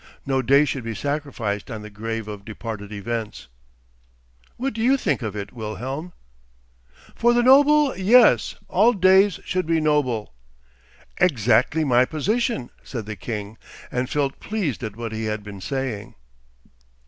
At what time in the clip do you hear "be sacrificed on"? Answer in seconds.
0.83-1.83